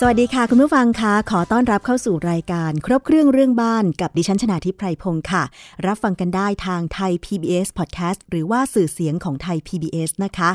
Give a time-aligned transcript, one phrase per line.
[0.00, 5.42] สวัสดีค่ะ คุณผู้ฟังคะขอต้อนรับเข้าสู่รายการครบเครื่องเรื่องบ้านกับดิฉันชนาทิพไพรพงศ์ค่ะ
[5.86, 10.50] รับฟังกันได้ทางไทย PBS Podcast หรือว่าสื่อเสียงของไทย PBS นะคะ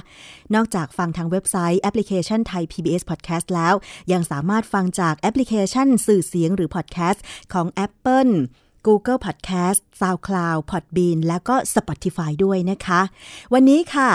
[0.55, 3.73] นอกจากฟังทางเว็บไซต์แอปพลิเคชันไทย PBS Podcast แล้ว
[4.11, 7.19] ยังสามารถฟังจากแอปพลิเคชันสื่อเสียงหรือ Podcast
[7.53, 8.31] ของ Apple
[8.87, 13.01] Google Podcast SoundCloud Podbean แล้วก็ Spotify ด้วยนะคะ
[13.53, 14.11] วันนี้ค่ะ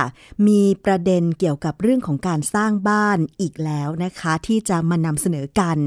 [0.49, 5.79] มีประเด็นเกี่ยวกับเรื่องของการสร้างบ้านอีกแล้วนะคะ ที่จะมานำเสนอกัน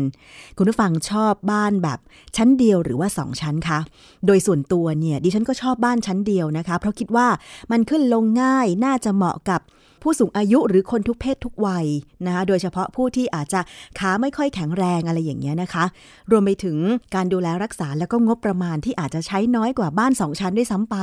[0.57, 1.99] คุณผู้ฟังชอบบ้านแบบ
[2.35, 3.79] ชั้นเดียวหรือว่า 2 ชั้นคะ
[4.25, 7.27] โดยส่วนตัวเนี่ยดิฉันก็ชอบบ้านชั้นเดียวนะคะ เพราะคิดว่า
[7.71, 9.61] มันขึ้นลงง่ายน่าจะเหมาะกับ
[10.03, 11.85] ผู้สูงอายุหรือคนทุกเพศทุกวัย
[12.25, 13.61] นะคะโดยเฉพาะผู้ที่อาจจะ
[13.99, 15.85] ขาไม่ค่อยแข็งแรงอะไรอย่างเงี้ยนะคะ
[16.31, 16.77] รวมไปถึง
[17.15, 20.97] การดูแลรักษาแล้วก็งบประมาณที่อาจจะใช้น้อยกว่าบ้านสองชั้นด้วยซ้ำไป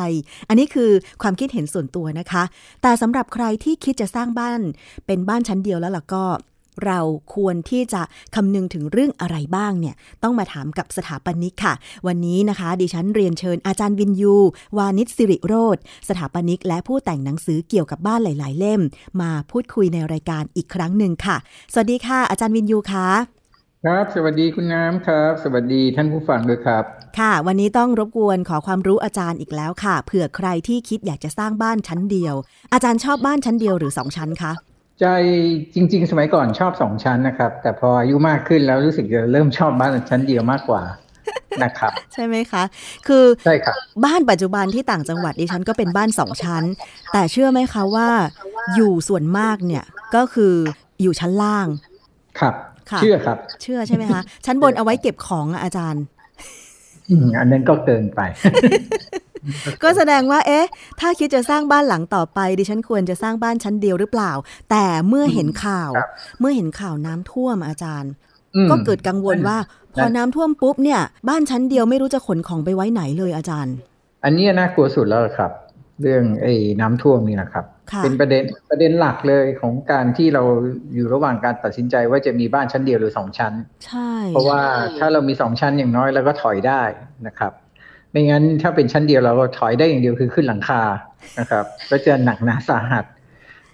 [0.49, 0.91] อันนี้คือ
[1.23, 2.43] ความคิดเห็นส่วนตัวนะคะ
[2.83, 4.61] แต่สำหรับใครที่คิดจะสร้างบ้าน
[5.07, 6.25] เป็นบ้านชั้นเดียวแล้วล่ะก็
[6.85, 7.01] เรา
[7.35, 8.03] ควรที่จะ
[8.35, 11.75] คำนึงถึงเรื่องอะไรบ้างเนี่ยต้องมาถามกับสถาปนิกค่ะ
[12.07, 14.37] วันนี้นะคะ ดิฉันเรียนเชิญอาจารย์วินยู
[14.79, 15.77] วานิชสิริโรธ
[16.09, 18.83] สถาปนิก และผู้แต่งหนังสือเกี่ยวกับบ้านหลาย ๆ เล่ม
[19.21, 21.37] มาพูดคุยในรายการอีกครั้งหนึ่งค่ะ
[21.73, 23.09] สวัสดีค่ะ อาจารย์วินยูคะ
[23.85, 26.85] ครับ สวัสดีคุณน้ำครับ สวัสดีท่านผู้ฟังด้วยครับ
[27.19, 32.35] ค่ะ วันนี้ต้องรบกวนขอความรู้อาจารย์อีกแล้วค่ะ เผื่อใครที่คิดอยากจะสร้างบ้านชั้นเดียว
[32.73, 34.53] อาจารย์ชอบบ้านชั้นเดียวหรือสองชั้นคะ
[35.01, 35.07] ใจ
[35.75, 40.83] จริง ๆ สมัยก่อนชอบสองชั้นนะครับ แต่พออายุมากขึ้นแล้วรู้สึกจะเริ่มชอบบ้านชั้นเดียวมากกว่า
[41.65, 42.63] นะครับใช่ไหมคะ
[43.07, 43.75] คือใช่ครับ
[44.05, 46.63] บ้านปัจจุบันที่ต่างจังหวัดดิฉันก็เป็นบ้านสองชั้น
[47.13, 48.09] แต่เชื่อไหมคะว่า
[48.75, 50.55] อยู่ส่วนมากเนี่ยก็คือ
[51.03, 51.67] อยู่ชั้นล่าง
[52.41, 52.55] ครับ
[53.01, 56.03] เชื่อครับ เชื่อใช่ไหมคะชั้นบนเอาไว้เก็บของอาจารย์
[57.39, 58.21] อันนั้นก็เกินไป
[59.83, 60.67] ก็แสดงว่า เอ๊ะ
[61.01, 64.33] ถ้าคิดจะสร้างบ้านหลังต่อไป ดิฉันควรจะสร้างบ้านชั้นเดียวหรือเปล่า
[64.71, 65.91] แต่เมื่อเห็นข่าว
[66.41, 68.13] เมื่อเห็นข่าวน้ำท่วมอาจารย์
[68.71, 69.59] ก็เกิดกังวลว่า
[69.95, 73.75] พอน้ำท่วมปุ๊บเนี่ย บ้านชั้นเดียวไม่รู้จะขนของไปไว้ไหนเลยอาจารย์
[74.25, 75.53] อันนี้น่ากลัวสุดแล้วครับ
[76.03, 77.65] เรื่องไอ้น้ำท่วมนี่นะครับ
[78.05, 80.43] เป็นประเด็นประเด็นหลักเลยของการที่เรา
[80.95, 83.53] อยู่ระหว่างการตัดสินใจว่าจะมีบ้านชั้นเดียวหรือสองชั้น
[83.87, 84.61] ใช่ เพราะว่า
[84.99, 86.83] ถ้าเรามีสองชั้นอย่างน้อยเราก็ถอยได้
[87.27, 87.53] นะครับ
[88.13, 90.83] ไม่งั้นถ้าเป็นชั้นเดียวเราก็ถอยได้อย่างเดียวคือขึ้นหลังคา
[91.39, 93.05] นะครับ ก็จะหนักหนาสาหัส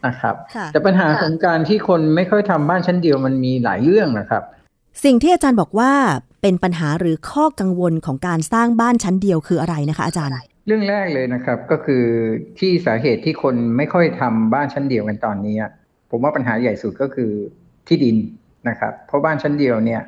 [0.07, 0.35] นะครับ
[0.73, 4.43] แต่ปัญหาของการที่คนไม่ค่อยทำบ้านชั้นเดียวมันมีหลายเรื่องนะครับ
[5.05, 5.93] สิ่งที่อาจารย์บอกว่า
[6.43, 10.35] เป็นปัญหาหรือข้อกังวลของการสร้างบ้านชั้นเดียวคืออะไรนะคะ อาจารย์
[10.67, 12.05] เรื่องแรกเลยนะครับ ก็คือ
[12.59, 15.57] ที่สาเหตุที่คนไม่ค่อยทำบ้านชั้นเดียวกันตอนนี้
[16.11, 17.31] ผมว่าปัญหาใหญ่สุดก็คือ
[17.89, 18.17] ที่ดิน
[18.69, 20.03] นะครับ เพราะบ้านชั้นเดียวเนี่ย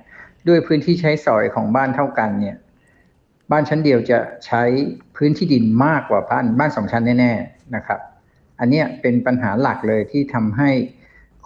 [0.48, 2.56] ด้วยพื้นที่ใช้สอยของบ้านเท่ากันเนี่ย
[3.50, 4.62] บ้านชั้นเดียวจะใช้
[5.16, 8.00] พื้นที่ดินมากกว่าบ้านบ้านสองชั้นแน่ๆนะครับ
[8.60, 10.70] อันนี้เป็นปัญหาหลักเลยที่ทำให้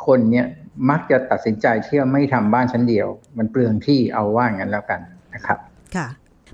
[0.06, 0.46] คนเนี่ย
[0.90, 5.00] มักจะตัดสินใจที่จะไม่ทำบ้านชั้นเดียว มันเปลืองที่เอาว่างั้นแล้วกัน
[5.34, 5.58] นะครับ
[5.96, 6.08] ค่ะ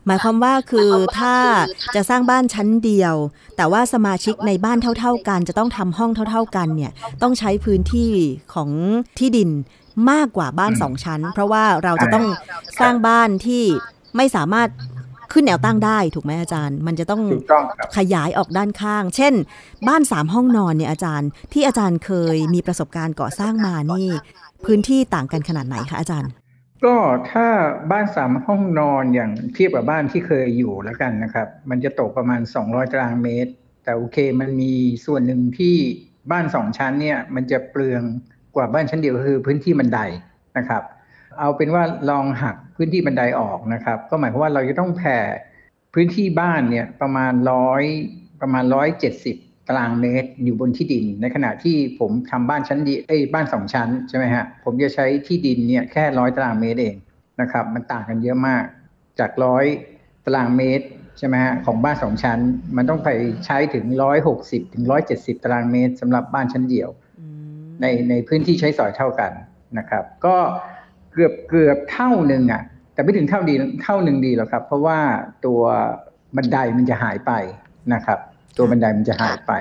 [0.06, 1.34] หมายความว่าคือถ้า
[1.94, 3.14] จะสร้างบ้านชั้นเดียว
[3.56, 8.12] แต่ว่าสมาชิกในบ้านเท่า ๆ กัน จะต้องทำห้องเท่า ๆกันเนี่ยต้องใช้พื้นที่
[8.54, 8.70] ของ
[9.18, 9.50] ที่ดิน
[10.10, 12.26] มากกว่าบ้านสองชั้น เพราะว่าเราจะต้อง
[12.80, 13.64] สร้างบ้านที่
[14.16, 14.68] ไม่สามารถ
[15.34, 17.22] ขึ้นแนวตั้งได้ถูกไหมอาจารย์ มันจะต้อง
[17.96, 19.34] ขยายออกด้านข้าง เช่น
[19.88, 24.06] บ้านสามห้องนอนเนี่ยอาจารย์ ที่อาจารย์เคยมีประสบการณ์ก่อสร้างมานี่
[24.64, 26.30] พื้นที่ต่างกันขนาดไหนคะอาจารย์
[26.84, 26.96] ก็
[27.32, 27.46] ถ้า
[27.90, 33.52] บ้านสามห้องนอนอย่างเทียบกับบ้านที่เคยอยู่แล้วกันนะครับ มันจะตกประมาณ 200 ตารางเมตร
[33.84, 34.72] แต่โอเคมันมี
[35.06, 35.76] ส่วนหนึ่งที่
[36.30, 38.02] บ้านสองชั้นเนี่ยมันจะเปลือง
[38.54, 39.98] กว่าบ้านชั้นเดียวคือพื้นที่บันได
[40.58, 40.82] นะครับ
[41.38, 45.18] เอาเป็นว่าลองหักพื้นที่บันไดออกนะครับ ก็หมายความว่าเราจะต้องแผ่
[45.94, 47.82] พื้นที่บ้านเนี่ยประมาณร้อย
[48.40, 49.36] ประมาณร้อยเจ็ดสิบ
[49.68, 56.96] ตารางเมตรอยู่บนที่ดิน ในขณะที่ผมทำบ้านชั้นดีเอ้บ้านสองชั้นใช่ไหมฮะผมจะใช้ที่ดินเนี่ยแค่ร้อยตารางเมตรเอง
[57.40, 58.64] นะครับ มันต่างกันเยอะมาก
[59.18, 59.64] จากร้อย
[60.26, 60.86] ตารางเมตร
[61.18, 62.38] ใช่ไหมฮะของบ้านสองชั้น
[62.76, 63.08] มันต้องไป
[63.46, 66.88] ใช้ถึงร้อยหกสิบถึงร้อยเจ็ดสิบตารางเมตรสำหรับบ้านชั้นเดียว
[67.80, 69.32] ในในพื้นที่ใช้สอยเท่ากัน
[69.78, 70.36] นะครับ ก็
[71.14, 72.62] เกือบเกือบเท่าหนึ่งอะ
[72.94, 74.98] แต่ไม่ถึงเท่าดีเท่าหนึ่งดีหรอกครับ เพราะว่า
[75.46, 75.60] ตัว
[76.36, 77.32] บันไดมันจะหายไป
[77.94, 78.18] นะครับ
[78.56, 79.52] ตัวบันไดมันจะหายไป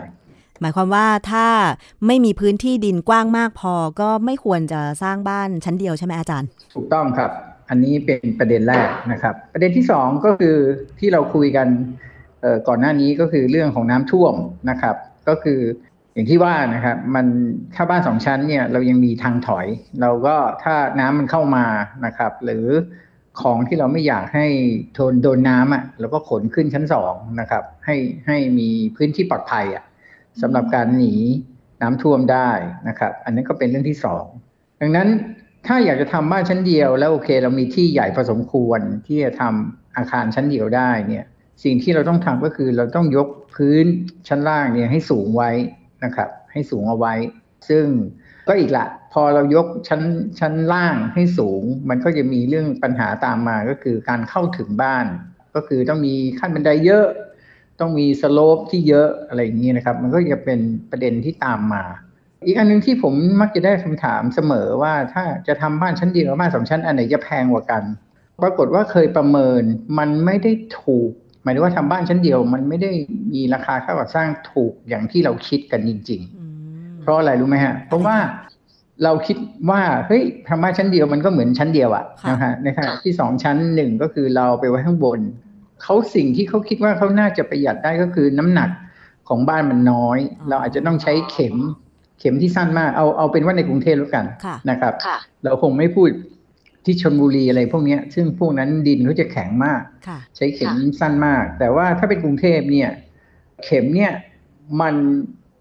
[0.61, 1.47] หมายความว่าถ้า
[2.07, 7.31] ไม่มีพื้นที่ดินกว้างมากพอก็ไม่ควรจะสร้างบ้านชั้นเดียวใช่ไหมอาจารย์ ถูกต้องครับ
[7.69, 10.57] อันนี้เป็นประเด็นแรกนะครับ ประเด็นที่สองก็คือ
[10.99, 11.67] ที่เราคุยกัน
[12.67, 14.33] ก่อนหน้านี้ก็คือเรื่องของน้ำท่วม
[14.69, 14.95] นะครับ
[15.27, 15.59] ก็คือ
[16.13, 17.25] อย่างที่ว่านะครับ มัน
[17.75, 19.67] ถ้าบ้านสองชั้นเนี่ยเรายังมีทางถอย
[20.01, 21.65] เราก็ถ้าน้ำมันเข้ามา
[22.05, 22.65] นะครับ หรือ
[23.41, 24.47] ของที่เราไม่อยากให้
[24.93, 27.95] โดนโดนน้ำอะเราก็ขนขึ้นชั้นสองนะครับ ให้
[28.27, 29.83] ให้มีพื้นที่ปลอดภัยอะ
[30.41, 31.13] สำหรับการหนี
[31.81, 32.49] น้ำท่วมได้
[32.87, 34.25] นะครับ อันนั้นก็เป็นเรื่องที่สอง
[34.81, 35.07] ดังนั้น
[35.67, 41.25] ถ้าอยากจะทำบ้านชั้นเดียว แล้วโอเค เรามีที่ใหญ่พอสมควรที่จะทำอาคารชั้นเดียวได้เนี่ย
[41.63, 43.85] สิ่งที่เราต้องทำก็คือเราต้องยกพื้น
[44.27, 45.51] ชั้นล่างเนี่ยให้สูงไว้
[46.05, 47.13] นะครับ ให้สูงเอาไว้
[47.69, 47.85] ซึ่ง
[48.47, 50.01] ก็อีกละพอเรายกชั้น
[50.39, 55.05] ชั้นล่างให้สูง มันก็จะมีเรื่องปัญหาตามมาก็คือการเข้าถึงบ้าน
[55.55, 57.07] ก็คือต้องมีขั้นบันไดเยอะ
[57.79, 60.59] ต้องมีสโลปที่เยอะอะไรอย่างนี้นะครับ มันก็จะเป็น
[60.91, 61.83] ประเด็นที่ตามมา
[62.45, 67.83] อีกอันนึงที่ผมมักจะได้คำถามเสมอว่าถ้าจะทำบ้านชั้นเดียวบ้านสองชั้นอันไหนจะแพงกว่ากัน
[68.41, 69.63] ปรากฏว่าเคยประเมิน
[69.97, 70.51] มันไม่ได้
[70.81, 71.11] ถูก
[71.43, 72.91] หมายถึงว่าทำบ้านชั้นเดียว มันไม่ได้
[73.33, 76.21] มีราคาค่าก่อสร้างถูกอย่างที่เราคิดกันจริง
[76.61, 78.17] ๆ เพราะอะไรรู้ไหมฮะ เพราะว่า
[79.03, 79.37] เราคิด
[79.69, 85.19] ว่าเฮ้ยทำบ้านชั้นเดียวมันก็เหมือนชั้นเดียวอะนะฮะในขณะที่สองชั้นหนึ่งก็คือเราไปไว้ข้างบน
[85.83, 88.69] เขาสิ่งที่เขาคิดว่าเขาน่าจะประหยัดได้ก็คือน้ำหนัก
[89.29, 90.19] ของบ้านมันน้อย
[90.49, 91.55] เราอาจจะต้องใช้เข็ม
[92.19, 94.25] เข็มที่สั้นมากเอาเอาเป็นว่าในกรุงเทพแล้วกัน
[94.69, 94.93] นะครับ
[95.43, 96.09] เราคงไม่พูด
[96.85, 99.81] ที่ชนบุรีอะไรพวกนี้ซึ่งพวกนั้นดินเขาจะแข็งมาก
[100.35, 102.89] ใช้เข็มสั้นมาก แต่ว่าถ้าเป็นกรุงเทพเนี่ย
[103.63, 104.11] เข็มเนี่ย
[104.81, 104.95] มัน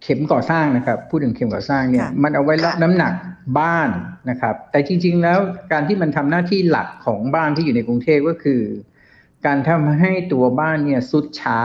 [0.02, 3.12] เข็มก่อสร้างนะครับ พูดถึงเข็มก่อสร้างเนี่ยมันเอาไว้รับน้ำหนัก
[3.60, 3.88] บ้าน
[4.30, 5.38] นะครับ แต่จริง ๆ แล้ว
[5.72, 8.60] การที่มันทำหน้าที่หลักของบ้านที่อยู่ในกรุงเทพก็คือ
[9.46, 11.60] การทำให้ตัวบ้านเนี่ยสุดช้า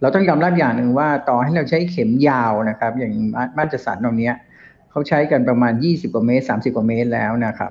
[0.00, 3.12] เราต้องยอมรับอย่างหนึ่งว่า ต่อให้เราใช้เข็มยาวนะครับ อย่าง
[3.56, 4.32] บ้านจัดสรรตรงนี้
[4.90, 7.70] เขาใช้กันประมาณยี่สิบกว่าเมตรสามสิบกว่าเมตรแล้วนะครับ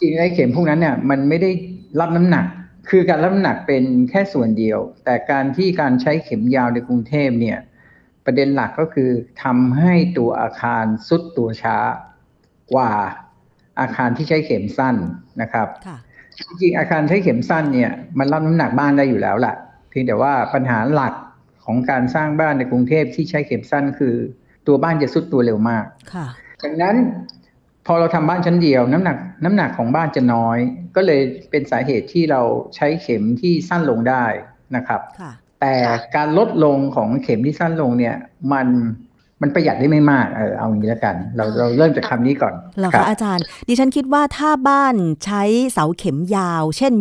[0.00, 1.50] จริงๆไอ้เข็มพวกนั้นเนี่ยมันไม่ได้
[2.00, 2.46] รับน้ำหนัก
[2.90, 7.58] คือการรับน้ำหนักเป็นแค่ส่วนเดียว แต่การที่การใช้เข็มยาวในกรุงเทพเนี่ย
[8.24, 9.10] ประเด็นหลักก็คือ
[9.42, 11.78] ทำให้ตัวอาคารสุดตัวช้า
[12.72, 12.92] กว่า
[13.80, 14.96] อาคารที่ใช้เข็มสั้น
[15.40, 15.68] นะครับ
[16.36, 19.54] จริงๆอาคารใช้เข็มสั้นเนี่ยมันรับน้ำหนักบ้านได้อยู่แล้วแหละ
[19.90, 21.14] เพียงแต่ว่าปัญหาหลัก
[21.64, 24.14] ของการสร้างบ้านในกรุงเทพที่ใช้เข็มสั้นคือ
[24.66, 25.84] ตัวบ้านจะสุดตัวเร็วมาก
[26.64, 26.96] ดังนั้น
[27.90, 30.58] พอเราทำบ้านชั้นเดียว น้ำหนักน้ำหนักของบ้านจะน้อย
[30.96, 31.20] ก็เลย
[31.50, 32.40] เป็นสาเหตุที่เรา
[32.76, 34.24] ใช้เข็มที่สั้นลงได้
[34.76, 35.00] นะครับ
[35.60, 35.74] แต่
[36.16, 38.16] การลดลงของเข็มที่สั้นลงเนี่ย
[38.52, 38.68] มัน
[39.42, 44.94] มันประหยัดได้ไม่มากเออเอาอย่างนี้แล้วกัน เราเราเริ่มจากคำนี้ก่อนเหรอคะอาจารย์ ดิฉันคิดว่าถ้าบ้าน
[45.24, 45.42] ใช้
[45.72, 46.92] เสาเข็มยาว เช่น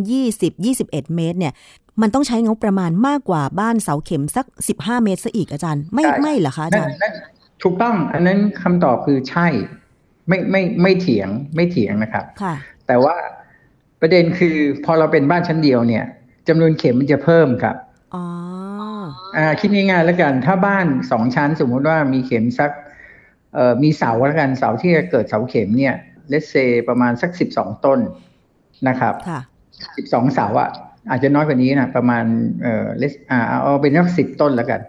[0.54, 1.54] 20-21 เมตรเนี่ย
[2.02, 4.46] มันต้องใช้งบประมาณมากกว่าบ้านเสาเข็มสัก
[4.78, 6.96] 15 เมตรซะอีกอาจารย์ ไม่ไม่เหรอคะอาจารย์
[7.64, 9.48] ถูกต้อง อันนั้นคำตอบคือใช่
[10.28, 12.54] ไม่ไม่ไม่เถียงไม่เถียงนะครับค่ะ
[12.88, 13.16] แต่ว่า
[14.02, 16.06] ประเด็นคือพอเราเป็นบ้านชั้นเดียวเนี่ย
[16.48, 17.76] จำนวนเข็มมันจะเพิ่มครับ
[18.16, 18.24] อ๋อ
[19.38, 22.72] อ่าคิดง่ายๆแล้วกัน ถ้าบ้านสองชั้นสมมติว่ามีเข็มสัก
[23.56, 25.96] เอ่อมีเสาแล้วกันเสาที่จะเกิดเสาเข็มเนี่ย
[26.30, 26.56] เลสเซ
[26.90, 28.00] ประมาณสักสิบสองต้น
[28.88, 29.40] นะครับค่ะ
[29.98, 30.70] สิบสองเสาอะ
[31.10, 32.24] อาจจะน้อยกว่านี้นะประมาณ
[32.62, 34.82] เอ่อเลสอ่าเอาเป็นสักสิบต้นแล้วกัน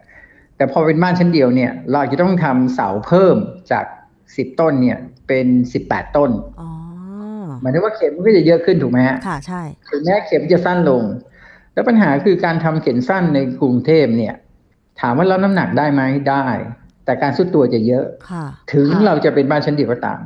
[0.56, 3.36] แต่พอเป็นบ้านชั้นเดียวเนี่ย เราจะต้องทำเสาเพิ่ม
[3.72, 3.84] จาก
[4.36, 6.30] สิบต้นเนี่ย เป็นสิบแปดต้น
[7.60, 11.02] หมายถึงว่าเข็มมันก็จะเยอะขึ้นถูกไหมฮะค่ะใช่ถึงแม้เข็มจะสั้นลง
[11.74, 14.34] แล้วปัญหาคือการทำเข็มสั้นในกรุงเทพเนี่ย
[15.00, 16.46] ถามว่าเราน้ำหนักได้ไหมได้
[17.04, 18.04] แต่การสุดตัวจะเยอะ
[18.72, 20.20] ถึงเราจะเป็นบ้านชั้นเดียวก็ตาม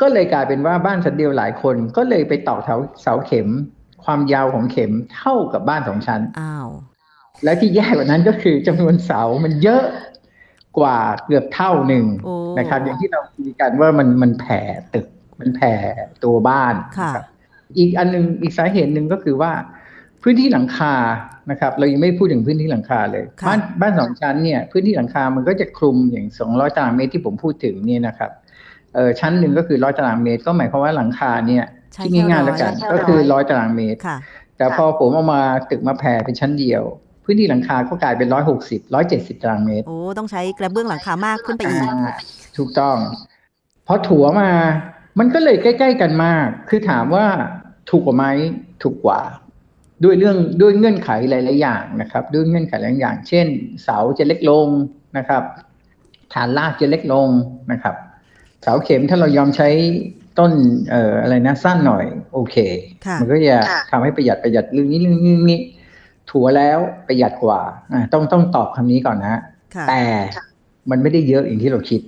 [0.00, 3.48] ก็เลยกลายเป็นว่าบ้านชั้นเดียวหลายคน ก็เลยไปต่อเสาเสาเข็ม
[4.04, 6.68] ความยาวของเข็มเท่ากับบ้านสองชั้นอ้าว
[7.44, 9.84] และที่แย่กว่านั้นก็คือจำนวนเสามันเยอะ
[10.78, 12.04] กว่าเกือบเท่าหนึ่ง
[12.58, 14.60] นะครับ อย่างที่เราคุยกันว่ามันมันแผ่
[14.94, 15.06] ตึก
[15.40, 15.74] มันแผ่
[16.24, 17.24] ตัวบ้านครับ
[17.78, 19.52] อีกอันนึงอีกสาเหตุหนึ่งก็คือว่า
[20.22, 20.94] พื้นที่หลังคา
[21.50, 28.30] นะครับ เรายังไม่พูดถึงพื้นที่หลังคาเลย บ้านบ้านสองชั้นเนี่ยพื้นที่หลังคามันก็จะคลุมอย่างสองร้อยตารางเมตรที่ผมพูดถึงเนี่ยนะครับ
[28.94, 31.64] เออชั้นหนึ่งก็คือร้อยตารางเมตร ก็หมายความว่าหลังคาเนี่ย
[32.02, 33.98] ที่ง่ายๆแล้วกันก็คือร้อยตารางเมตร
[34.56, 36.82] แต่พอผมเอามาตึกมาแผ่เป็นชั้นเดียว
[37.28, 41.88] พื้นที่หลังคาก็กลายเป็นร้อยหกสิบร้อยเจ็ดสิบตารางเมตร โอ้ต้องใช้กระเบื้องหลังคามากขึ้นไปอีก
[42.56, 42.96] ถูกต้อง
[43.86, 44.50] พอถัวมา
[45.18, 47.26] มันก็เลยใกล้ ๆ กันมาก คือถามว่า
[47.90, 48.26] ถูกกว่าไหม
[48.82, 49.20] ถูกกว่า
[50.04, 53.46] ด้วยเรื่องด้วยเงื่อนไขหลายๆอย่างนะครับ ด้วยเงื่อนไขหลายอย่าง เช่น
[53.82, 54.68] เสาจะเล็กลง
[55.18, 55.42] นะครับ
[56.34, 57.28] ฐานรากจะเล็กลง
[57.72, 57.94] นะครับ
[58.62, 59.68] เสาเข็มถ้าเรายอมใช้
[60.38, 60.52] ต้น
[60.90, 62.04] เอ่ออะไรนะสั้นหน่อย
[62.34, 62.56] โอเค
[63.20, 63.56] มันก็จะ
[63.90, 65.60] ทำให้ประหยัดประหยัดเรื่องนี้เรื่องนี้
[66.30, 67.60] ถัวแล้วประหยัดกว่า
[68.12, 69.40] ต้องต้องตอบคำนี้ก่อนนะ
[69.88, 70.02] แต่
[70.90, 72.00] มันไม่ได้เยอะอย่างที่เราคิด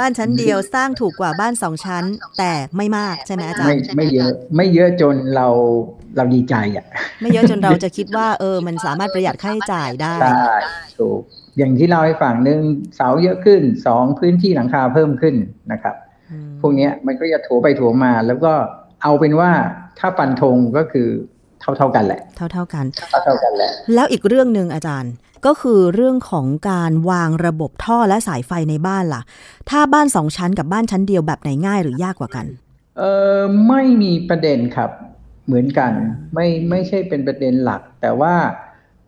[0.00, 2.04] บ้านชั้นเดียวสร้างถูกกว่าบ้านสองชั้น
[2.38, 5.48] แต่ไม่มากใช่ไหมอาจารย์ไม่ไม่เยอะ ไม่เยอะจนเรา
[6.16, 6.86] เราดีใจอะ
[7.22, 10.14] ไม่เยอะจนเราจะคิดว่า เออ มันสามารถประหยัดค่าใช้จ่ายได้
[10.98, 11.20] ถูก
[11.58, 12.60] อย่างที่เราให้ฟังหนึ่ง
[12.96, 15.34] เสาเยอะขึ้นสองพื้นที่หลังคาเพิ่มขึ้น
[15.72, 15.96] นะครับ
[16.60, 18.52] พวกนี้มันก็จะถัวไปถัวมา แล้วก็
[19.02, 19.50] เอาเป็นว่า
[19.98, 25.12] ถ้าปันธงก็คือเท่าเท่ากันแหละ เท่าเท่ากัน เท่าเท่ากันแหละ แล้วอีกเรื่องหนึ่งอาจารย์
[25.46, 29.22] ก็คือเรื่องของการวางระบบท่อและสายไฟในบ้านล่ะ
[29.70, 32.46] ถ้าบ้านสองชั้นกับบ้านชั้นเดียวแบบไหนง่ายหรือยากกว่ากัน
[32.98, 33.02] เอ
[33.38, 34.90] อไม่มีประเด็นครับ
[35.46, 35.92] เหมือนกัน
[36.34, 38.34] ไม่ไม่ใช่เป็นประเด็นหลัก แต่ว่า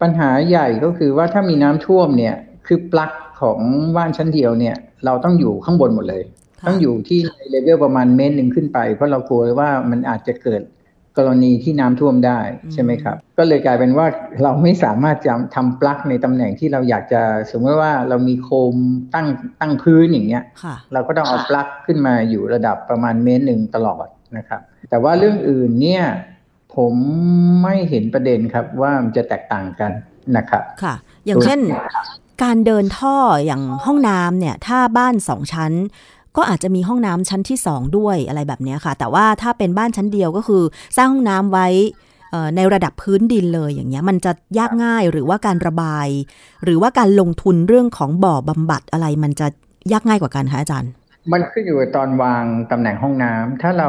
[0.00, 2.34] ปัญหาใหญ่ก็คือว่าถ้ามีน้ำท่วมเนี่ย
[2.66, 3.58] คือปลั๊กของ
[3.96, 6.22] บ้านชั้นเดียวเนี่ย เราต้องอยู่ข้างบนหมดเลย
[6.60, 10.62] ค่ะต้องอยู่ที่เลเวลประมาณเมตรหนึ่งขึ้นไป เพราะเรากลัวว่ามันอาจจะเกิด
[11.18, 12.40] กรณีที่น้ำท่วมได้
[12.72, 14.06] ใช่ไหมครับ ก็เลยกลายเป็นว่า
[14.42, 18.74] เราไม่สามารถจะทำปลั๊กในตำแหน่งที่เราอยากจะสมมติว่าเรามีโคม
[19.14, 19.26] ตั้ง
[19.60, 24.06] ตั้งพื้นอย่างเงี้ยค่ะเราก็ต้องเอาปลั๊กขึ้นมาอยู่ระดับประมาณเมตรหนึ่งตลอด
[24.36, 24.60] นะครับ
[24.90, 26.04] แต่ว่าเรื่องอื่นเนี่ย
[26.76, 26.94] ผม
[27.62, 29.92] ไม่เห็นประเด็นครับว่ามันจะแตกต่างกัน
[30.36, 30.94] นะครับค่ะ
[31.26, 31.60] อย่างเช่น
[32.42, 35.72] การเดินท่ออย่างห้องน้ำเนี่ย ถ้าบ้านสองชั้น
[36.36, 40.62] ก็อาจจะมีห้องน้ำชั้นที่สองด้วยอะไรแบบเนี้ยค่ะ แต่ว่าถ้าเป็นบ้านชั้นเดียวก็คือ
[40.96, 41.68] สร้างห้องน้ำไว้
[42.30, 46.08] เอ่อในระดับพื้นดินเลยอย่างเงี้ยมันจะยากง่ายหรือว่าการระบาย
[46.64, 49.46] หรือว่าการลงทุนเรื่องของบ่อบำบัดอะไรมันจะ
[49.92, 50.90] ยากง่ายกว่ากันคะอาจารย์
[51.32, 53.88] มันขึ้นอยู่กับตอนวางตำแหน่งห้องน้ำถ้าเรา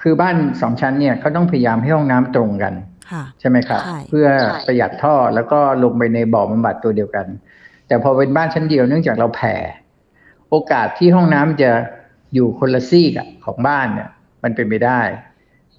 [0.00, 2.74] คือบ้านสองชั้นเนี่ยเขาต้องพยายามให้ห้องน้ำตรงกัน
[3.10, 4.28] ค่ะใช่ไหมครับใช่เพื่อ
[4.66, 7.26] ประหยัดท่อแล้วก็ลงไปในบ่อบำบัดตัวเดียวกัน
[7.88, 9.54] แต่พอเป็นบ้านชั้นเดียวเนื่องจากเราแผ่
[10.50, 11.70] โอกาสที่ห้องน้ำจะ
[12.34, 14.08] อยู่คนละซีกอะของบ้านเนี่ย
[14.42, 15.00] มันเป็นไปได้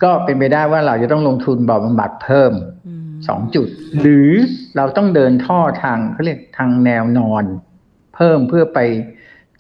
[0.04, 2.54] ก็เป็นไปได้ว่าเราจะต้องลงทุนบ่อบำบัดเพิ่ม
[2.88, 3.68] อืมสองจุด
[4.02, 4.30] หรือ
[4.78, 7.44] เราต้องเดินท่อทางเขาเรียกทางแนวนอน
[8.16, 8.80] เพิ่มเพื่อไป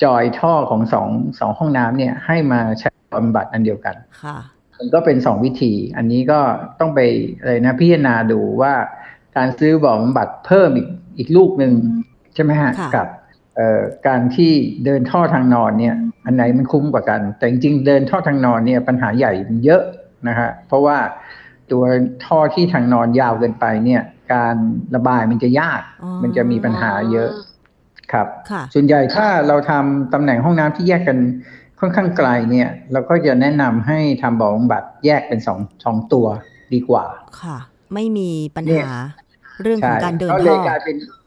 [0.03, 1.07] จอยท่อของสอง
[1.39, 4.37] สองห้องน้ำเนี่ย ให้มาใช้บำบัดอันเดียวกันค่ะ
[4.77, 6.39] มันก็เป็นสองวิธี อันนี้ก็
[6.79, 6.99] ต้องไป
[7.39, 8.73] อะไรนะพิจารณาดูว่า
[9.37, 10.87] การซื้อบ่อบำบัดเพิ่มอีก
[11.17, 11.73] อีกลูกหนึ่ง
[12.33, 13.20] ใช่ไหมฮะค่ะกับเอ่อ
[14.07, 14.51] การที่
[14.85, 19.81] เดินท่อทางนอนเนี่ย อันไหนมันคุ้มกว่ากัน แต่จริงๆเดินท่อทางนอนเนี่ยปัญหาใหญ่มันเยอะ
[20.27, 20.97] นะฮะเพราะว่า
[21.71, 21.83] ตัว
[22.25, 24.01] ท่อที่ทางนอนยาวเกินไปเนี่ย
[24.33, 24.55] การ
[24.95, 27.29] ระบายมันจะยากอ๋อมันจะมีปัญหาเยอะ
[28.11, 31.17] ครับค่ะส่วนใหญ่ถ้าเราทำตำแหน่งห้องน้ำที่แยกกัน
[31.79, 36.25] ค่อนข้างไกลเนี่ย เราก็จะแนะนำให้ทำบ่อบำบัดแยกเป็นสองสองตัว
[36.73, 37.05] ดีกว่า
[37.41, 37.57] ค่ะ
[37.93, 38.99] ไม่มีปัญเนี่ยหา
[39.61, 41.20] เรื่องของการเดินก็เลท่ยอกลายเป็นเออ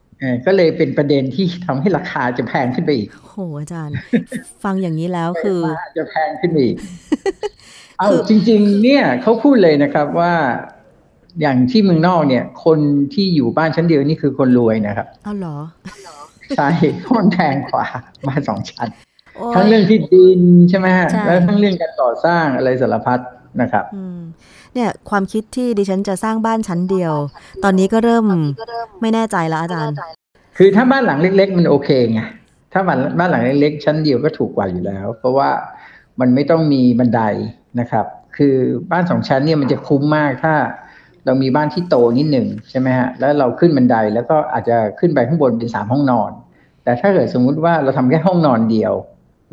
[0.47, 3.95] ก็เลยเป็นประเด็นที่ทำให้ราคาจะแพงขึ้นไปอีกโหอาจารย์
[4.65, 5.61] ฟังอย่างนี้แล้วคือ
[5.99, 6.77] จะแพงขึ้นไปอีก
[7.99, 10.33] เอาคือจริง ๆ เนี่ยเขาพูดเลยนะครับว่า
[11.41, 12.79] อย่างที่เมืองนอกเนี่ย คน
[13.15, 15.57] ที่อยู่บ้านชั้นเดียวนี่คือคนรวยนะครับเอาเหรอ
[16.57, 16.69] ใช่
[17.01, 17.85] เพราะมันแพงกว่า
[18.29, 18.89] บ้านสองชั้น
[19.37, 20.41] โอ้ทั้งยเรื่องที่ดิน
[20.71, 23.19] ใช่ไหมฮะใช่แล้วทั้งเรื่องการก่อสร้างอะไรสารพัด
[23.61, 24.21] นะครับอืม
[24.75, 27.15] เนี่ยความคิดที่ดิฉันจะสร้างบ้านชั้นเดียว
[27.65, 28.25] ตอนนี้ก็เริ่ม
[29.01, 29.97] ไม่แน่ใจแล้วอาจารย์
[30.57, 32.21] คือถ้าบ้านหลังเล็ก ๆ มันโอเคไง
[32.73, 35.51] ถ้าบ้านบ้านหลังเล็กๆ ชั้นเดียวก็ถูกกว่าอยู่แล้ว เพราะว่า
[36.21, 37.21] มันไม่ต้องมีบันได
[37.81, 38.07] นะครับ
[38.37, 38.55] คือ
[38.91, 40.55] บ้านสองชั้นเนี่ยมันจะคุ้มมากถ้า
[41.25, 46.31] เรามีบ้านที่โตนิดหนึ่งใช่ไหมฮะแล้วเราขึ้นบันไดแล้วก็อาจจะขึ้นไปข้างบนเป็นสามห้องนอน
[46.85, 48.93] แต่ถ้าเกิดสมมุติว่าเราทำแค่ห้องนอนเดียว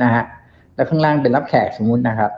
[0.04, 0.24] นะฮะ
[0.76, 2.32] แล้วข้างล่างเป็นรับแขกสมมุตินะครับ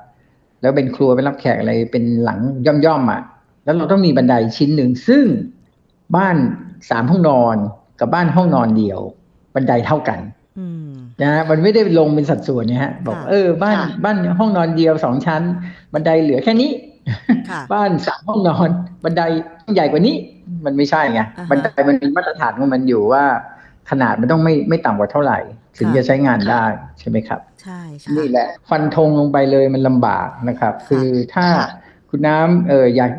[0.62, 2.40] แล้วเป็นครัวเป็นรับแขกอะไรเป็นหลัง
[2.86, 3.22] ย่อมๆอะ
[3.64, 5.24] แล้วเราต้องมีบันไดชิ้นหนึ่งซึ่ง
[6.16, 6.36] บ้าน
[6.90, 7.58] สามห้องนอน
[8.00, 9.00] กับบ้านห้องนอนเดียว
[9.56, 10.20] บันไดเท่ากัน
[10.60, 10.90] อืม
[11.22, 15.42] นะฮะมันไม่ได้ลงเป็นสัดส่วนเนี่ยฮะ บอกค่ะเออบ้านค่ะบ้านห้องนอนเดียวสองชั้น
[15.94, 16.72] บันไดเหลือแค่นี้
[17.50, 18.70] ค่ะบ้านสามห้องนอน
[19.04, 19.22] บันได
[19.74, 20.16] ใหญ่กว่านี้
[20.66, 23.24] มันไม่ใช่ไงอ่าฮะบันไดมันมีมาตรฐานของมันอยู่ว่า
[23.90, 25.40] ขนาดมันต้องไม่ไม่ต่ำกว่าเท่าไหร่
[25.78, 26.64] ถึงค่ะจะใช้งานได้
[27.00, 31.70] ใช่ไหมครับ ใช่ใช่นี่แหละ ฟันธงลงไปเลยมันลำบากนะครับ คือถ้าค่ะ
[32.10, 33.12] คุณน้ำเอออยาก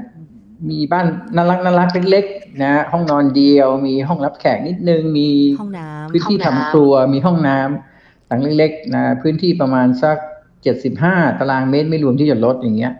[0.71, 1.07] มีบ้าน
[1.37, 5.31] น่ารักน่ารักเล็กๆนะห้องนอนเดียว มีห้องรับแขกนิดนึง มี
[5.61, 10.17] ห้องน้ำพื้นที่ห้องน้ำทำครัว มีห้องน้ำหลังเล็กๆนะพื้นที่ประมาณสัก
[10.63, 12.93] เจ็ดสิบห้าตารางเมตรไม่รวมที่จอดรถอย่างเงี้ย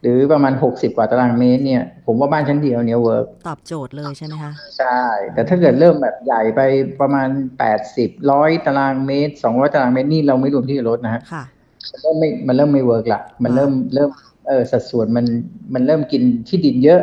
[0.00, 5.02] หรือประมาณหกสิบกว่าตารางเมตรเนี่ย ผมว่าบ้านชั้นเดียวเนี่ยเวิร์กตอบโจทย์เลยใช่ไหมคะ ใช่
[5.34, 6.60] แต่ถ้าเกิดเริ่มแบบใหญ่ไป
[7.00, 7.28] ประมาณ
[7.58, 11.44] แปดสิบร้อยตารางเมตรสองร้อยตารางเมตรนี่เราไม่รวมที่จอดรถนะฮะค่ะ
[11.92, 14.10] มันเริ่มไม่มันเริ่มไม่เวิร์กละมันเริ่มเริ่ม
[14.48, 15.26] เออสัดส่วนมัน
[15.74, 17.02] มันเริ่มกินที่ดินเยอะ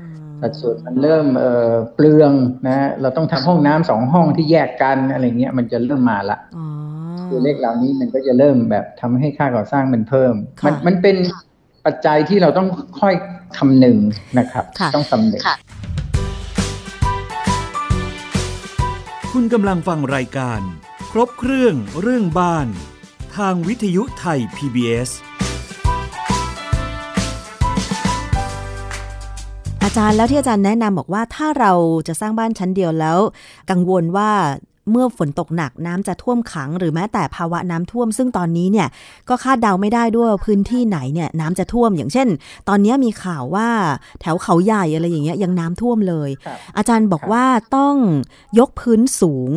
[0.00, 2.32] อืมสัดส่วนมันเริ่มเอ่อเปลือง
[2.68, 6.66] นะเราต้องทำห้องน้ำสองห้องที่แยกกันอะไรเงี้ยมันจะเริ่มมาละอ๋อ
[7.30, 11.16] ตัวเลขเหล่านี้มันก็จะเริ่มแบบทำให้ค่าก่อสร้างมันเพิ่มค่ะมันมันเป็น
[11.86, 12.68] ปัจจัยที่เราต้อง
[13.00, 13.14] ค่อย
[13.58, 13.96] คำนึง
[14.38, 15.56] นะครับค่ะต้องคำนึงค่ะ
[19.32, 20.60] คุณกำลังฟังรายการ
[21.12, 22.66] ครบเครื่องเรื่องบ้าน
[23.36, 25.10] ทางวิทยุไทย PBS
[29.82, 31.72] อาจารย์แล้วที่อาจารย์แนะนำบอกว่าถ้าเรา
[32.08, 33.18] จะสร้างบ้านชั้นเดียวแล้ว
[33.70, 34.30] กังวลว่า
[34.90, 38.88] เมื่อฝนตกหนักน้ำจะท่วมขัง หรือแม้แต่ภาวะน้ำท่วม ซึ่งตอนนี้เนี่ย
[39.28, 42.28] ก็คาดเดาไม่ได้ด้วยพื้นที่ไหนเนี่ยน้ำจะท่วมอย่างเช่น
[42.68, 43.68] ตอนนี้มีข่าวว่า
[44.20, 47.44] แถวเขาใหญ่อะไรอย่างเงี้ยยังน้ำท่วมเลยครับอาจารย์บอกว่า
[47.76, 47.94] ต้อง
[48.58, 49.50] ยกพื้นสูง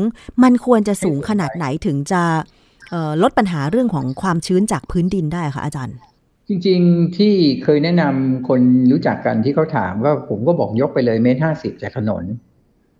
[0.44, 2.22] มันควรจะสูงขนาดไหนถึงจะ
[2.90, 5.96] เอ่อลดปัญหาเรื่องของความชื้นจากพื้นดินได้คะอาจารย์
[6.48, 7.34] จริงๆที่
[7.64, 12.24] เคยแนะนำคนรู้จักกันที่เขาถามก็ผมก็บอกยกไปเลยเมตรห้าสิบจากถนน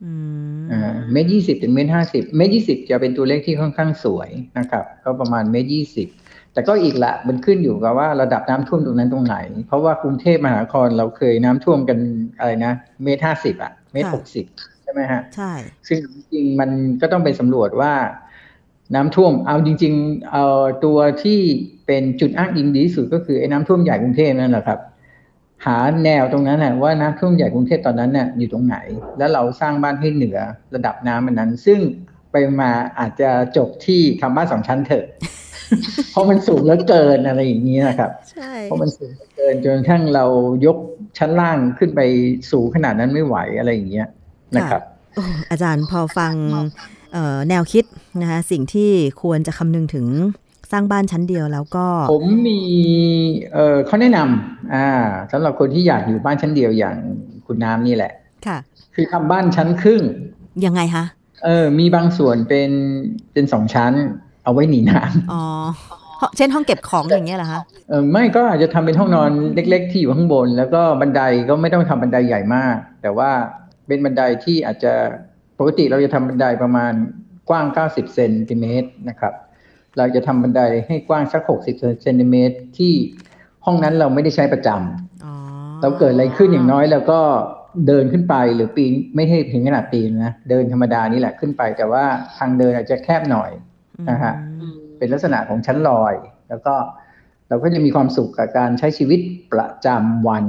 [0.04, 0.12] อื
[0.60, 6.08] มอ่าเมตรยี่สิบถึงเมตรห้าสิบเมตรยี่สิบจะเป็นตัวเลขที่ค่อนข้างสวยนะครับ ก็ประมาณเมตรยี่สิบ
[6.54, 11.98] แต่ก็อีกละมันขึ้นอยู่กับว่าระดับน้ำท่วมตรงนั้นตรงไหน เพราะว่ากรุงเทพมหานครเราเคยน้ำท่วมกัน
[12.40, 12.74] อะไรนะ
[13.04, 14.46] เมตรห้าสิบอะเมตรหกสิบ
[14.84, 15.54] ใช่ไหมฮะใช่
[15.88, 16.70] ซึ่งจริงๆมัน
[17.02, 17.94] ก็ต้องไปสำรวจว่า
[18.96, 20.46] น้ำท่วมเอาจริง ๆ เอา
[20.86, 21.40] ตัวที่
[21.88, 24.80] เป็นจุดอ้างอิงดีที่สุดก็คือไอ้น้ำท่วมใหญ่กรุงเทพนั่นแหละครับ
[25.66, 28.78] หาแนวตรงนั้นนะว่าน้ำท่วมใหญ่กรุงเทพตอนนั้นน่ะอยู่ตรงไหน
[29.18, 30.38] แล้วเราสร้างบ้านให้เหนือ
[30.76, 31.80] ระดับน้ำมันนั้น ซึ่ง
[32.32, 35.06] ไปมาอาจจะจบที่ทำบ้านสองชั้นเถอะ
[36.12, 40.26] เพราะมันสูงเหลือเกินอะไรอย่างนี้นะครับใช่เพราะมันสูงเหลือเกินจนกระทั่งเรา
[40.66, 40.78] ยก
[41.18, 42.02] ชั้นล่างขึ้นไป
[42.52, 44.08] สูงขนาดนั้นไม่ไหวอะไรอย่างเงี้ย
[44.56, 44.82] นะครับ
[45.16, 46.34] โอ้อาจารย์พอฟัง
[47.14, 47.86] เอ่อแนวคิด
[48.22, 48.90] นะคะสิ่งที่
[49.22, 50.06] ควรจะคำนึงถึง
[50.74, 52.60] สร้างบ้านชั้นเดียวแล้วก็ ผมมี
[53.54, 54.88] เอ่อเขาแนะนำอ่า
[55.32, 56.96] สำหรับคนที่อยากอยู่บ้านชั้นเดียวอย่าง
[57.46, 58.12] คุณน้ำนี่แหละ
[58.48, 58.58] ค่ะ
[58.96, 60.02] คือทำบ้านชั้นครึ่ง
[60.66, 61.06] ยังไงคะ
[61.46, 62.72] เออ มีบางส่วนเป็น
[63.34, 63.94] เป็นสองชั้น
[64.44, 65.00] เอาไว้หนีน้
[65.34, 65.44] อ๋อ
[66.38, 73.30] เช่นห้องเก็บของอย่างเงี้ยเหรอคะำเออไม่ก็อาจจะทำเป็นห้องนอนเล็ก ๆ ที่อยู่ข้างบน แล้วก็บันไดก็ไม่ต้องทำบันไดใหญ่มาก แต่ว่า
[73.88, 74.94] เป็นบันไดที่อาจจะ
[75.60, 76.94] ปกติเราจะทำบันไดประมาณ
[77.50, 79.34] กว้าง 90 เซนติเมตรนะครับ
[79.98, 82.94] เราจะทำบันไดให้กว้างสัก60เซนติเมตรที่
[83.66, 85.34] ห้องนั้นเราไม่ได้ใช้ประจำอ๋อ
[85.82, 87.20] เราเกิดอะไรขึ้นอย่างน้อยเราก็
[87.88, 92.04] เดินขึ้นไปหรือปีนไม่ให้ถึงขนาดปีนนะเดินธรรมดานี่แหละขึ้นไป แต่ว่า
[92.38, 93.52] ทางเดินอาจจะแคบหน่อย
[94.10, 96.14] นะฮะอืมเป็นลักษณะของชั้นลอย
[96.50, 96.76] แล้วก็
[97.50, 99.20] เราก็จะมีความสุขกับการใช้ชีวิต
[99.52, 100.46] ประจำวัน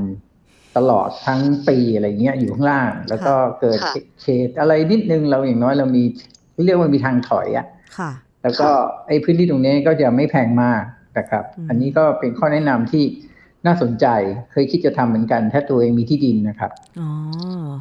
[0.77, 6.03] ตลอดทั้งปีอะไรเงี้ยอยู่ข้างล่าง แล้วก็เกิดค่ะเขตอะไรนิดนึงเราอย่างน้อยเรามี
[6.67, 7.67] เรียกว่ามีทางถอยอะ
[7.99, 8.11] ค่ะ
[8.45, 8.69] แล้วก็
[9.07, 10.83] ไอ้พื้นที่ตรงนี้ก็จะไม่แพงมาก
[11.19, 13.05] นะครับอืมอันนี้ก็เป็นข้อแนะนำที่
[13.67, 14.07] น่าสนใจ
[14.53, 17.11] เคยคิดจะทำเหมือนกัน ถ้าตัวเองมีที่ดินนะครับอ๋อ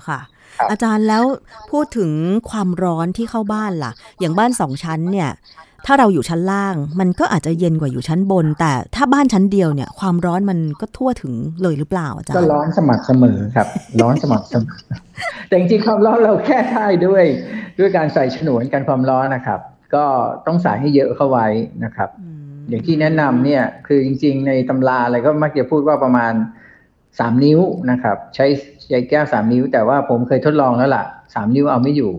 [0.08, 0.20] ค่ะ
[0.58, 1.24] ครับอาจารย์แล้ว
[1.72, 2.12] พูดถึง
[2.50, 5.32] ความร้อนที่เข้าบ้านล่ะ อย่างบ้านสองชั้นเนี่ย
[5.86, 13.68] ถ้าเราอยู่ชั้นล่าง มันก็อาจจะเย็นกว่าอยู่ชั้นบน แต่ถ้าบ้านชั้นเดียวเนี่ย ความร้อนมันก็ทั่วถึงเลยหรือเปล่าอาจารก็ย์ร้อนสม่ำเสมอครับ
[14.02, 14.78] ร้อนสม่ำเสมอ
[15.48, 17.24] แต่จริงๆความร้อนเราแค่ได้ด้วย
[17.80, 19.60] ด้วยการใส่ฉนวนกันความร้อนนะครับ
[19.96, 20.06] ก็
[20.48, 21.48] ต้องใส่ให้เยอะเข้าไว้
[21.84, 26.34] นะครับอืมอย่างที่แนะนำเนี่ยคือจริง ๆ ในตำราอะไรก็มักจะพูดว่าประมาณ
[27.20, 27.60] สามนิ้ว
[27.92, 28.46] นะครับ ใช้
[28.90, 31.04] ใช้แก้วสามนิ้ว แต่ว่าผมเคยทดลองแล้วล่ะ
[31.34, 32.12] สามนิ้วเอาไม่อยู่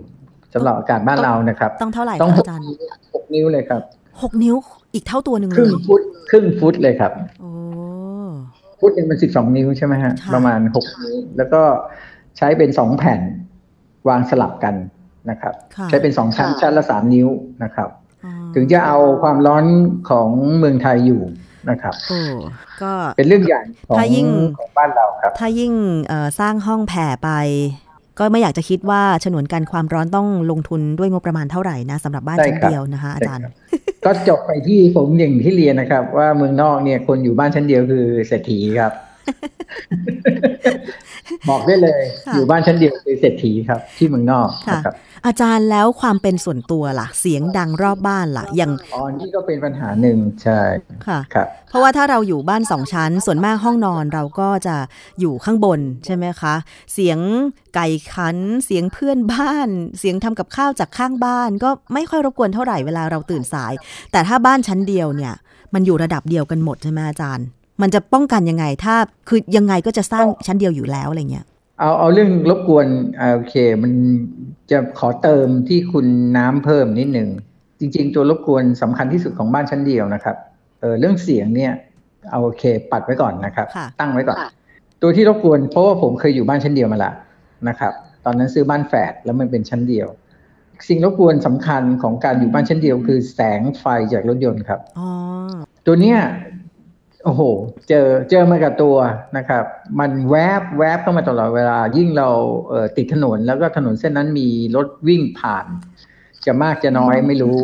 [0.55, 2.79] สำหรับอากาศบ้านเรานะครับ ต้องเท่าไหร่ต้องคะหกอาจารย์นิ้ว
[3.15, 3.83] หกนิ้วเลยครับ
[4.23, 4.57] หกนิ้ว
[4.95, 7.51] อีกเท่าตัวหนึ่งคเลรึ่งยฟุตครึ่งฟุตเลยครับโอ้
[8.81, 11.63] ฟุตหนึ่งมันสิบสองนิ้วใช่ไหมฮะค่ะประมาณหกนิ้วแล้วก็
[12.37, 13.21] ใช้เป็นสองแผ่น
[14.09, 14.75] วางสลับกัน
[15.31, 17.29] นะครับค่ะใช้เป็นสองชั้นค่ะชั้นละสามนิ้ว
[17.63, 17.89] นะครับ
[18.25, 19.65] อ๋อถึงจะเอาความร้อน
[20.11, 21.23] ของเมืองไทยอยู่
[21.71, 22.21] นะครับโอ้
[22.83, 24.27] ก็เป็นเรื่องใหญ่ของถ้ายิ่ง
[24.59, 25.73] ของบ้านเราครับ ถ้ายิ่ง
[26.09, 27.31] เอ่อสร้างห้องแผ่ไป
[28.19, 33.45] ก็ไม่อยากจะคิดว่าฉนวนกันความร้อนต้องลงทุนด้วยงบประมาณเท่าไหร่นะสำหรับบ้านใช่ชั้นครับเดียวนะคะอาจารย์
[34.05, 38.93] ก็จบไปที่ผมอย่างที่เรียนนะครับ ว่าเมืองนอกเนี่ยคนอยู่บ้านชั้นเดียวคือเศรษฐีครับ
[41.49, 44.95] บอกได้เลยค่ะอยู่บ้านชั้นเดียวคือเศรษฐีครับ ที่เมืองนอกค่ะนะครับ
[45.27, 50.61] อาจารย์แล้วความเป็นส่วนตัวล่ะ เสียงดังรอบบ้านล่ะ อย่างอ๋อนี่ก็เป็นปัญหาหนึ่งใช่
[51.07, 54.77] ค่ะครับเพราะว่าถ้าเราอยู่บ้านสองชั้น ส่วนมากห้องนอนเราก็จะ
[55.21, 56.55] อยู่ข้างบนใช่ไหมคะ
[56.93, 57.19] เสียง
[57.75, 63.73] ไก่ขัน เสียงเพื่อนบ้าน เสียงทำกับข้าวจากข้างบ้าน ก็ไม่ค่อยรบกวนเท่าไหร่เวลาเราตื่นสาย
[64.13, 65.35] แต่ถ้าบ้านชั้นเดียวเนี่ย
[65.75, 67.47] มันอยู่ระดับเดียวกันหมดใช่ไหมอาจารย์
[67.83, 68.95] มันจะป้องกันยังไงถ้า
[69.29, 71.47] คือยังไงก็จะสร้างชั้นเดียวอยู่แล้วอะไรเงี้ย
[71.81, 72.87] เอาเอาเรื่องรบกวน
[73.21, 73.93] อ่าโอเค มัน
[74.71, 76.07] จะขอเติมที่คุณ
[76.37, 77.29] น้ำเพิ่มนิดหนึ่ง
[77.81, 80.37] จริง ๆ ตัวรบกวนสำคัญที่สุดของบ้านชั้นเดียวนะครับ
[80.81, 81.73] เออเรื่องเสียงเนี่ย
[82.31, 84.51] เอาโอเค ปัดไว้ก่อนนะครับค่ะตั้งไว้ก่อนค่ะ
[85.03, 87.13] ตัวที่รบกวนเพราะว่าผมเคยอยู่บ้านชั้นเดียวมาละ
[87.69, 87.93] นะครับ
[88.25, 90.09] ตอนนั้นซื้อบ้านแฝดแล้วมันเป็นชั้นเดียว
[90.89, 95.09] สิ่งรบกวนสำคัญของการอยู่บ้านชั้นเดียว คือแสงไฟจากรถยนต์ครับอ๋อ
[95.87, 96.19] ตัวเนี้ย
[97.25, 97.43] โอ้โห
[97.89, 98.97] เจอเจอมากับตัว
[99.37, 99.65] นะครับ
[99.99, 102.29] มันแวบแวบเข้ามาตลอดเวลา ยิ่งเรา
[102.69, 105.67] เอ่อติดถนนแล้วก็ถนนเส้นนั้นมีรถวิ่งผ่าน
[106.47, 107.57] จะมากจะน้อยไม่รู้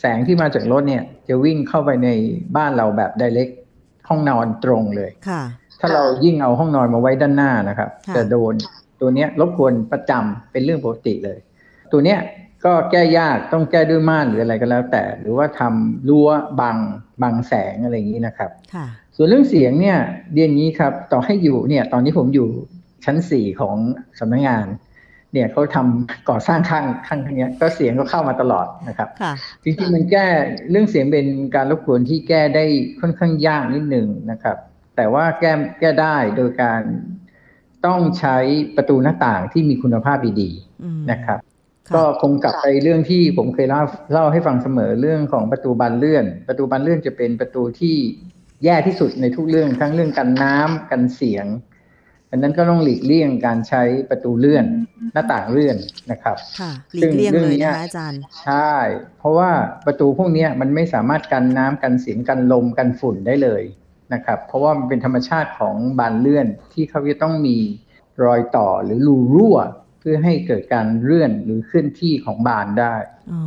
[0.00, 2.08] แสงที่มาจากรถเนี่ย จะวิ่งเข้าไปใน
[2.56, 3.48] บ้านเราแบบไดเ c ก
[4.08, 5.42] ห้องนอนตรงเลยค่ะ
[5.80, 8.54] ถ้าเรายิ่งเอาห้องนอนมาไว้ด้านหน้านะครับค่ะจะโดน
[9.00, 11.38] ตัวเนี้ยรบกวนประจำเป็นเรื่องปกติเลย
[11.92, 12.18] ตัวเนี้ย
[12.64, 16.28] ก็แก้ยากต้องแก้ด้วยม่านหรืออะไรก็แล้วแต่ หรือว่าทำรั้ว
[16.60, 16.76] บัง
[17.22, 19.98] บังแสงอะไรอย่างนี้นะครับค่ะส่วนเรื่องเสียงเนี่ย
[20.34, 22.48] เรียนงี้ครับต่อให้อยู่เนี่ยตอนนี้ผมอยู่
[23.04, 23.76] ชั้นสี่ของ
[24.18, 24.66] สำนักงาน
[25.32, 29.32] เนี่ยเขาทำก่อสร้างข้างข้างเนี้ยก็เสียงก็เข้ามาตลอดนะครับค่ะ
[29.64, 30.26] จริงๆมันแก้
[30.70, 32.64] เรื่องเสียงเป็นการรบกวนที่แก้ได้
[33.00, 34.56] ค่อนข้างยากนิดหนึ่งนะครับ
[34.96, 36.82] แต่ว่าแก้แก้ได้โดยการ
[37.86, 38.36] ต้องใช้
[38.76, 40.50] ประตูหน้าต่างที่มีคุณภาพดี
[40.82, 41.53] อืมๆนะครับค่ะ
[41.94, 47.96] ก็คงกลับไปเรื่องที่ผมเคยเล่าเล่าให้ฟังเสมอเรื่องของประตูบานเลื่อน ประตูบานเลื่อนจะเป็นประตูที่
[48.64, 51.46] แย่ที่สุดในทุกเรื่องทั้งเรื่องกันน้ำกันเสียง
[52.30, 54.64] ดังนั้นก็ต้องหลีกเลี่ยงการใช้ประตูเลื่อน
[55.12, 55.76] หน้าต่างเลื่อน
[56.10, 58.74] นะครับค่ะหลีกเลี่ยงซึ่งเลยเรื่องเนี้นะยคะอาจารย์ ใช่
[59.18, 59.50] เพราะว่า
[59.86, 63.62] ประตูพวกเนี้ยมันไม่สามารถกันน้ำกันเสียงกันลมกันฝุ่นได้เลย
[64.14, 67.56] นะครับ เพราะว่ามันเป็นธรรมชาติของบานเลื่อนที่เขาจะต้องมี
[68.24, 72.94] รอยต่อหรือรูรั่วเพื่อให้เกิดการเลื่อนหรือเคลื่อนที่ของบานได้
[73.32, 73.42] อ๋อ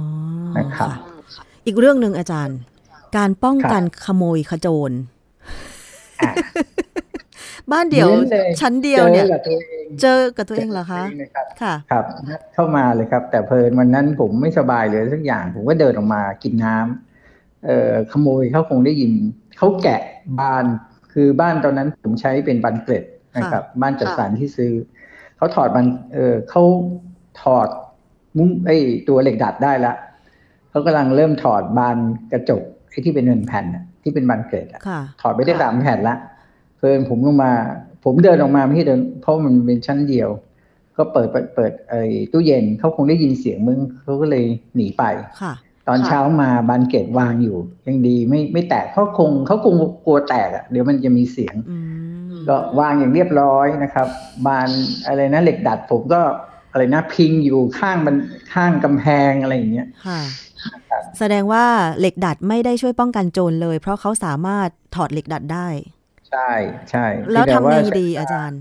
[0.58, 0.90] นะครับ
[1.66, 2.58] อีกเรื่องหนึ่งอาจารย์
[3.18, 4.92] การป้องกันขโมยขโจร
[6.22, 6.32] อะ
[7.72, 12.06] บ้านเดี่ยวหมือนลชั้นเดียวเนี่ยจอกับตัวเองเจอกับตัวเองเหรอคะจกับตัวงนะครับค่ะครับ
[12.54, 19.12] เข้ามาเลยครับ แต่เพลินวันนั้นผมไม่สบายเลยสักอย่าง ผมก็เดินออกมากินน้ำเอ่อขโมยเขาคงได้ยิน
[19.58, 20.02] เขาแกะ
[20.40, 20.66] บาน
[21.14, 23.04] คือบ้านตอนนั้นผมใช้เป็นบานเกล็ด
[23.38, 24.72] นะครับ บ้านจัดสรรที่ซื้อ
[25.38, 26.64] เขาถอดบานเออเขา
[27.42, 27.68] ถอด
[28.38, 29.94] มุ้งไอ้ตัวเหล็กดัดได้ละ
[30.70, 31.98] เขากำลังเริ่มถอดบาน
[32.32, 36.16] กระจกไอ้ที่เป็นเงินแผ่นน่ะที่เป็นบานเกล็ดอะค่ะถอดไปได้สามแผ่นละ
[36.78, 37.52] เพิ่นผมลงมา
[38.04, 40.30] ผมเดินออกมาไม่ใช่เดิน เพราะมันเป็นชั้นเดียว
[40.98, 44.46] ก็เปิดเปิดเปิดไอ้ตู้เย็นเขาคงได้ยินเสียงมึงเขาก็เลย
[44.76, 45.04] หนีไป
[45.42, 45.54] ค่ะ
[45.88, 51.78] ตอนเช้ามาบานเกตวางอยู่ ยังดีไม่ไม่แตกเขาคงเขาคงกลัวแตกอะเดี๋ยวมันจะมีเสียงอื
[52.27, 54.08] ม ก็วางอย่างเรียบร้อยนะครับ
[54.46, 54.70] บาน
[55.08, 56.22] อะไรนะเหล็กดัดผมก็
[56.72, 58.16] อะไรนะพิงอยู่ข้างมัน
[58.54, 60.22] ข้างกำแพงอะไรอย่างเงี้ยค่ะ
[61.20, 61.66] แสดงว่า
[62.00, 65.68] เหล็กดัดไม่ได้ช่วยป้องกันโจรเลย เพราะเขาสามารถถอดเหล็กดัดได้
[66.30, 66.52] ใช่
[66.92, 68.60] ใช่แล้วต่ทำไงาดีอาจารย์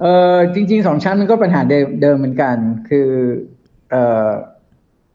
[0.00, 2.56] เออจริงๆสองชั้นมันก็ปัญหาเดิมเดิมเหมือนกัน
[2.88, 3.08] คือ
[3.90, 4.28] เออ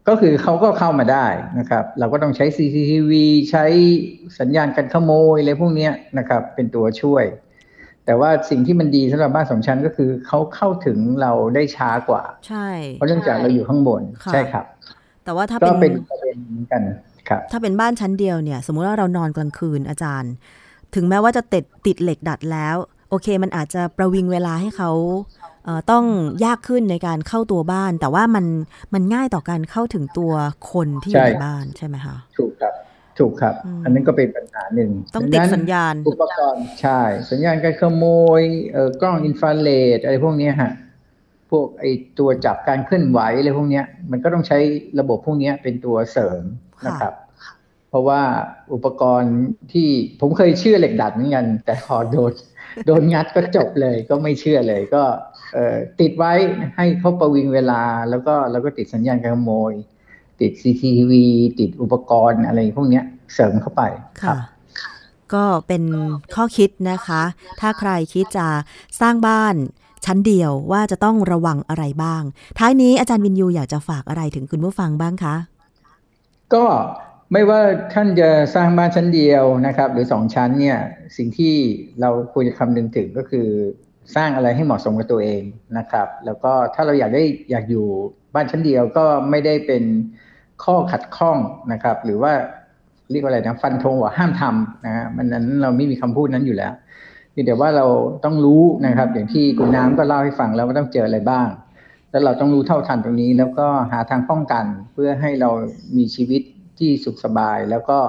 [0.07, 1.27] ก็คือเขาก็เข้ามาได้
[1.59, 3.11] นะครับ เราก็ต้องใช้ CCTV
[3.51, 3.65] ใช้
[4.39, 7.23] สัญญาณการขโมยอะไรพวกเนี้ยนะครับ เป็นตัวช่วย
[8.07, 14.65] แต่ว่าสิ่งที่มันดีสำหรับบ้านสองชั้นก็คือเขาเข้าถึงเราได้ช้ากว่า ใช่ เพราะเนื่องจากเราอยู่ข้างบนค่ะใช่ครับ
[15.23, 16.81] แต่ว่าถ้าก็เป็นเป็นประเด็นเหมือนกัน
[17.29, 20.31] ครับ ถ้าเป็นบ้านชั้นเดียวเนี่ย สมมุติว่าเรานอนกลางคืนอาจารย์
[20.95, 22.75] ถึงแม้ว่าจะติดติดเหล็กดัดแล้ว
[23.09, 24.91] โอเค มันอาจจะประวิงเวลาให้เขา
[25.65, 26.05] เอ่อต้อง
[26.45, 28.45] ยากขึ้นในการเข้าตัวบ้าน แต่ว่ามัน
[28.93, 30.33] มันง่ายต่อการเข้าถึงตัว
[30.71, 32.73] คนที่อยู่ใช่ในบ้านใช่ไหมคะถูกครับ
[33.19, 37.01] ถูกครับอืมอันนั้นก็เป็นปัญหาหนึ่งต้องติดดันั้นสัญญาณ อุปกรณ์ใช่
[37.31, 38.05] สัญญาณการขโม
[38.39, 40.71] ยเอ่อกล้องอินฟราเรดอะไรพวกเนี้ยฮะ
[41.49, 41.85] พวกไอ
[42.19, 44.57] ตัวจับการเคลื่อนไหวอะไรพวกเนี้ยมันก็ต้องใช้
[44.99, 46.41] ระบบพวกเนี้ยเป็นตัวเสริม
[46.87, 47.13] นะครับ
[47.89, 48.21] เพราะว่า
[48.73, 49.37] อุปกรณ์
[49.73, 52.33] ที่ผมเคยเชื่อเหล็กดัดเหมือนกัน แต่พอโดน
[52.85, 55.03] โดนงัดก็จบเลย ก็ไม่เชื่อเลยก็
[55.53, 56.33] เอ่อติดไว้
[56.75, 59.73] ให้เขาประวิงเวลา แล้วก็แล้วก็ติดสัญญาณการขโมย
[60.41, 61.13] ติด CCTV
[61.59, 63.81] ติดอุปกรณ์อะไรพวกเนี้ยเสริมเข้าไป
[64.21, 64.39] ครัค่ะบ
[65.33, 65.83] ก็เป็น
[66.35, 67.21] ข้อคิดนะคะ
[67.59, 68.47] ถ้าใครคิดจะ
[69.01, 69.55] สร้างบ้าน
[70.05, 72.23] ชั้นเดียวว่าจะต้องระวังอะไรบ้าง
[72.59, 75.35] ท้ายนี้อาจารย์วินยูอยากจะฝากอะไรถึงคุณผู้ฟังบ้างคะ
[76.53, 76.65] ก็
[77.33, 77.61] ไม่ว่า
[77.93, 80.77] ท่านจะสร้างบ้านชั้นเดียวนะครับ หรือสองชั้นเนี่ย
[81.17, 81.53] สิ่งที่
[82.01, 83.47] เราควรจะคำนึงถึงก็คือ
[84.15, 85.41] สร้างอะไรให้เหมาะสมกับตัวเอง
[85.77, 87.85] นะครับ แล้วก็ถ้าเราอยากได้อยากอยู่
[88.35, 89.83] บ้านชั้นเดียวก็ไม่ได้เป็น
[90.63, 91.37] ข้อขัดข้อง
[91.71, 92.33] นะครับ หรือว่า
[93.11, 96.73] เรียกว่าอะไรนะฟันธงว่าห้ามทำนะฮะมันนั้นเราไม่มีคำพูดนั้นอยู่แล้ว
[97.31, 97.85] เพียงแต่ว่าเรา
[98.25, 101.47] ต้องรู้นะครับ อย่างที่คุณน้ำก็เล่าให้ฟังแล้วว่าต้องเจออะไรบ้าง
[102.11, 105.49] แล้วเราต้องรู้เท่าทันตรงนี้ แล้วก็หาทางป้องกันเพื่อให้เรา
[105.97, 106.41] มีชีวิต
[106.79, 107.99] ที่สุขสบาย แล้วก็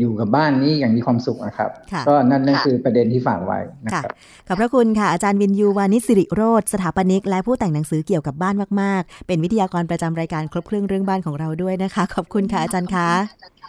[0.00, 4.10] อยู่กับบ้านนี้อย่างมีความสุขนะครับค่ะก็นั่นนั่นคือประเด็นที่ฝากไว้นะครับ
[4.48, 13.08] ขอบพระคุณค่ะ อาจารย์วินยูวานิชสิริโรธสถาปนิก และผู้แต่งหนังสือเกี่ยวกับบ้านมาก ๆ เป็นวิทยากรประจำรายการครบเครื่องเรื่องบ้านของเราด้วยนะคะ ขอบคุณค่ะอาจารย์คะ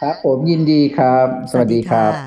[0.00, 2.26] ครับผมยินดีครับ สวัสดีครับะ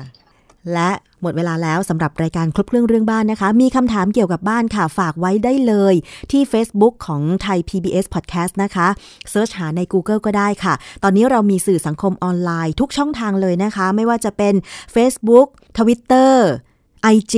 [0.72, 0.90] และ
[1.22, 5.94] หมดเวลาแล้วสำหรับรายการครบเครื่องเรื่องบ้านนะคะ มีคำถามเกี่ยวกับบ้านค่ะ ฝากไว้ได้เลย
[6.30, 8.88] ที่ Facebook ของไทย PBS Podcast นะคะ
[9.30, 14.54] เซิร์ชหาใน Google ก็ได้ค่ะ ตอนนี้เรามีสื่อสังคมออนไลน์ทุกช่องทางเลยนะคะ ไม่ว่าจะเป็น
[14.94, 16.34] Facebook Twitter
[17.14, 17.34] IG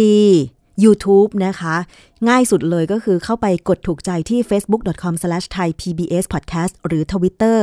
[0.85, 1.75] YouTube นะคะ
[2.29, 7.59] ง่ายสุดเลยก็คือเข้าไปกดถูกใจที่ facebook.com/thaipbspodcast หรือ Twitter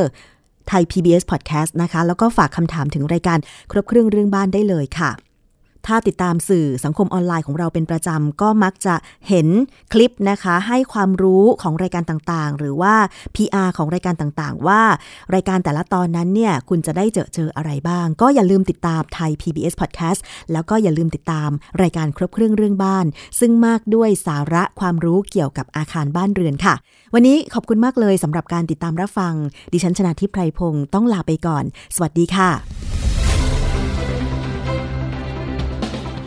[0.68, 3.40] ไทย PBS Podcast นะคะ แล้วก็ฝากคำถามถึงรายการ
[3.72, 5.12] ครบเครื่องเรื่องบ้านได้เลยค่ะ
[5.88, 8.96] ถ้าติดตามสื่อสังคมออนไลน์ของเราเป็นประจำ ก็มักจะ
[9.30, 9.48] เห็น
[9.94, 12.96] คลิปนะคะ ให้ความรู้ของรายการต่างๆ หรือว่า
[13.36, 14.82] PR ของรายการต่างๆ ว่า
[15.34, 20.20] รายการแต่ละตอนนั้นเนี่ยคุณจะได้เจอเจออะไรบ้าง ก็อย่าลืมติดตามไทย PBS Podcast
[20.52, 21.50] แล้วก็อย่าลืมติดตาม
[21.82, 23.06] รายการครบเครื่องเรื่องบ้าน
[23.40, 26.76] ซึ่งมากด้วยสาระความรู้เกี่ยวกับอาคารบ้านเรือนค่ะ
[27.14, 29.34] วันนี้ขอบคุณมากเลยสำหรับการติดตามรับฟัง
[29.74, 31.64] ดิฉันชนะทิพไพรพงศ์ต้องลาไปก่อน
[31.96, 32.52] สวัสดีค่ะ